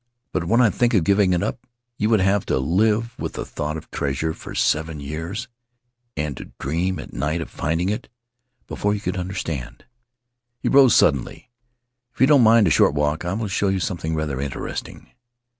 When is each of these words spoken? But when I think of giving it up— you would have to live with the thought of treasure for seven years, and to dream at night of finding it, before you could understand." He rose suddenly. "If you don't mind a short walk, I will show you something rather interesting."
But 0.31 0.45
when 0.45 0.61
I 0.61 0.71
think 0.71 0.95
of 0.95 1.03
giving 1.03 1.31
it 1.31 1.43
up— 1.43 1.67
you 1.99 2.09
would 2.09 2.21
have 2.21 2.43
to 2.47 2.57
live 2.57 3.13
with 3.19 3.33
the 3.33 3.45
thought 3.45 3.77
of 3.77 3.91
treasure 3.91 4.33
for 4.33 4.55
seven 4.55 4.99
years, 4.99 5.47
and 6.17 6.35
to 6.37 6.51
dream 6.59 6.97
at 6.97 7.13
night 7.13 7.39
of 7.39 7.51
finding 7.51 7.89
it, 7.89 8.09
before 8.65 8.95
you 8.95 8.99
could 8.99 9.15
understand." 9.17 9.85
He 10.57 10.69
rose 10.69 10.95
suddenly. 10.95 11.51
"If 12.15 12.19
you 12.19 12.25
don't 12.25 12.41
mind 12.41 12.65
a 12.65 12.71
short 12.71 12.95
walk, 12.95 13.25
I 13.25 13.33
will 13.33 13.47
show 13.47 13.67
you 13.67 13.79
something 13.79 14.15
rather 14.15 14.41
interesting." 14.41 15.11